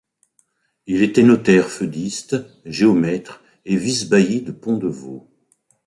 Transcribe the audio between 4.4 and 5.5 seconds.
de Pont-de-Vaux.